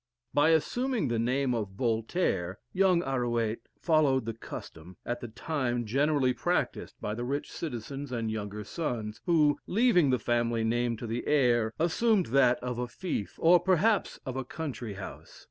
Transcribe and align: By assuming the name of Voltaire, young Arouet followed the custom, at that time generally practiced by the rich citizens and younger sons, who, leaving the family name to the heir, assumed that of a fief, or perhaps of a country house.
By 0.33 0.49
assuming 0.49 1.09
the 1.09 1.19
name 1.19 1.53
of 1.53 1.73
Voltaire, 1.73 2.57
young 2.73 3.03
Arouet 3.03 3.57
followed 3.79 4.25
the 4.25 4.33
custom, 4.33 4.97
at 5.05 5.19
that 5.19 5.35
time 5.35 5.85
generally 5.85 6.33
practiced 6.33 6.99
by 6.99 7.13
the 7.13 7.23
rich 7.23 7.51
citizens 7.51 8.11
and 8.11 8.31
younger 8.31 8.63
sons, 8.63 9.21
who, 9.27 9.59
leaving 9.67 10.09
the 10.09 10.17
family 10.17 10.63
name 10.63 10.97
to 10.97 11.05
the 11.05 11.27
heir, 11.27 11.71
assumed 11.77 12.25
that 12.33 12.57
of 12.63 12.79
a 12.79 12.87
fief, 12.87 13.35
or 13.37 13.59
perhaps 13.59 14.19
of 14.25 14.35
a 14.35 14.43
country 14.43 14.95
house. 14.95 15.39